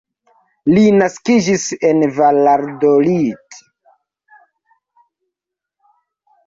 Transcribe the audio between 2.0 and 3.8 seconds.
Valladolid.